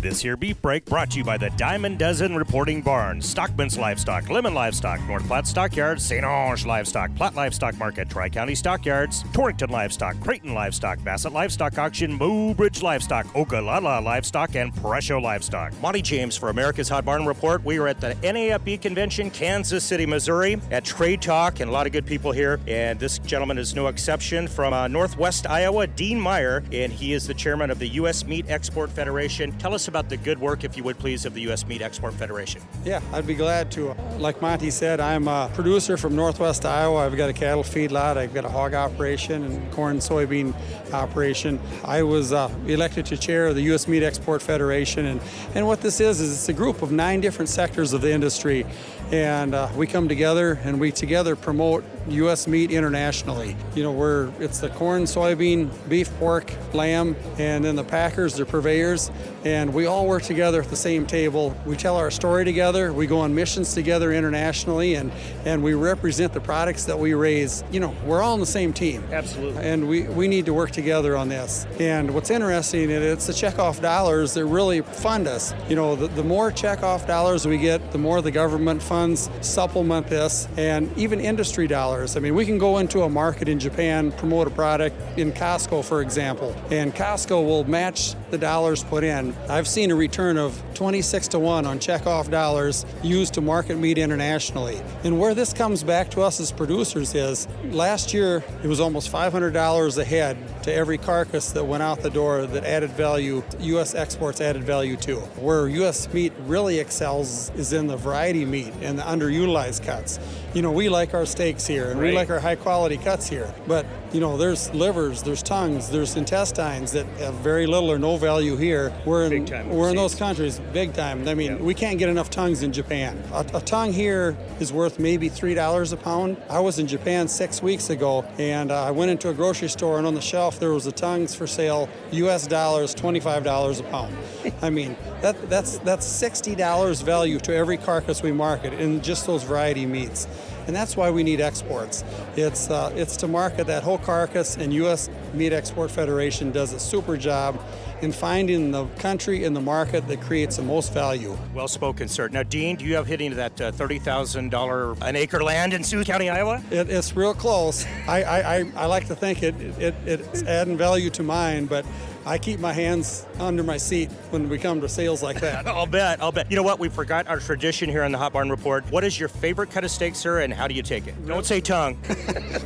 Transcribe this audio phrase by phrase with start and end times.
[0.00, 4.24] This here beef break brought to you by the Diamond Dozen Reporting Barn, Stockman's Livestock,
[4.24, 6.24] Lemmon Livestock, North Platte Stockyards, St.
[6.24, 12.18] Onge Livestock, Platte Livestock Market, Tri County Stockyards, Torrington Livestock, Creighton Livestock, Bassett Livestock Auction,
[12.18, 15.78] Mobridge Livestock, Ogallala Livestock, and Presho Livestock.
[15.82, 17.62] Monte James for America's Hot Barn Report.
[17.62, 21.86] We are at the NAFB convention, Kansas City, Missouri, at Trade Talk, and a lot
[21.86, 22.58] of good people here.
[22.66, 27.26] And this gentleman is no exception from uh, Northwest Iowa, Dean Meyer, and he is
[27.26, 28.24] the chairman of the U.S.
[28.24, 29.52] Meat Export Federation.
[29.58, 31.66] Tell us about the good work, if you would please, of the U.S.
[31.66, 32.62] Meat Export Federation.
[32.84, 33.92] Yeah, I'd be glad to.
[34.18, 37.04] Like Monte said, I'm a producer from Northwest Iowa.
[37.04, 40.54] I've got a cattle feedlot, I've got a hog operation, and corn soybean
[40.92, 41.58] operation.
[41.84, 43.88] I was uh, elected to chair of the U.S.
[43.88, 45.20] Meat Export Federation, and,
[45.56, 48.64] and what this is is it's a group of nine different sectors of the industry
[49.12, 52.46] and uh, we come together and we together promote U.S.
[52.46, 53.56] meat internationally.
[53.74, 58.46] You know, we're it's the corn, soybean, beef, pork, lamb, and then the packers, the
[58.46, 59.10] purveyors,
[59.44, 61.54] and we all work together at the same table.
[61.66, 62.92] We tell our story together.
[62.92, 65.12] We go on missions together internationally, and
[65.44, 67.64] and we represent the products that we raise.
[67.70, 69.04] You know, we're all on the same team.
[69.10, 69.62] Absolutely.
[69.62, 71.66] And we we need to work together on this.
[71.78, 75.52] And what's interesting, is it's the checkoff dollars that really fund us.
[75.68, 79.30] You know, the, the more checkoff dollars we get, the more the government funds funds
[79.40, 82.18] supplement this and even industry dollars.
[82.18, 85.82] I mean, we can go into a market in Japan, promote a product in Costco,
[85.82, 89.34] for example, and Costco will match the dollars put in.
[89.48, 93.98] I've seen a return of 26 to 1 on checkoff dollars used to market meat
[93.98, 94.80] internationally.
[95.04, 99.10] And where this comes back to us as producers is last year it was almost
[99.10, 103.94] $500 a head to every carcass that went out the door that added value, U.S.
[103.94, 105.16] exports added value to.
[105.40, 106.12] Where U.S.
[106.12, 110.18] meat really excels is in the variety meat and the underutilized cuts.
[110.52, 112.08] You know, we like our steaks here and right.
[112.08, 116.16] we like our high quality cuts here, but you know, there's livers, there's tongues, there's
[116.16, 118.92] intestines that have very little or no value here.
[119.04, 121.28] We're in, we're in those countries big time.
[121.28, 123.22] I mean, we can't get enough tongues in Japan.
[123.32, 126.36] A, a tongue here is worth maybe three dollars a pound.
[126.48, 129.98] I was in Japan six weeks ago, and uh, I went into a grocery store,
[129.98, 132.48] and on the shelf there was a tongues for sale, U.S.
[132.48, 134.16] dollars, twenty-five dollars a pound.
[134.62, 139.28] I mean, that that's that's sixty dollars value to every carcass we market in just
[139.28, 140.26] those variety meats
[140.66, 142.04] and that's why we need exports.
[142.36, 145.08] It's uh, it's to market that whole carcass, and U.S.
[145.34, 147.60] Meat Export Federation does a super job
[148.02, 151.36] in finding the country in the market that creates the most value.
[151.54, 152.28] Well spoken, sir.
[152.28, 156.30] Now, Dean, do you have hitting that uh, $30,000 an acre land in Sioux County,
[156.30, 156.62] Iowa?
[156.70, 157.84] It, it's real close.
[158.08, 161.84] I, I, I, I, like to think it, it, it's adding value to mine, but
[162.26, 165.66] I keep my hands under my seat when we come to sales like that.
[165.66, 166.22] I'll bet.
[166.22, 166.50] I'll bet.
[166.50, 166.78] You know what?
[166.78, 168.84] We forgot our tradition here on the Hot Barn Report.
[168.90, 171.26] What is your favorite cut of steak, sir, and how do you take it?
[171.26, 171.98] Don't say tongue.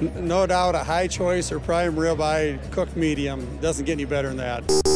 [0.14, 3.58] no doubt a high choice or prime ribeye cooked medium.
[3.60, 4.89] Doesn't get any better than that.